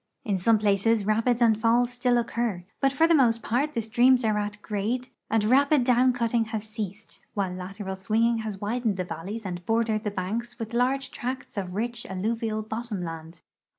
[0.25, 4.23] In some places rapids and falls still occur, but for the most part the streams
[4.25, 9.03] are at grade and rapid down cutting has ceased, while lateral swinging has widened the
[9.05, 13.43] valleys and bordered the banks with large tracts of rich alluvial" bottom land."